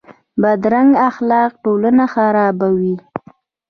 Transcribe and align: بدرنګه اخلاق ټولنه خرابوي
بدرنګه 0.41 0.99
اخلاق 1.09 1.51
ټولنه 1.63 2.05
خرابوي 2.13 2.95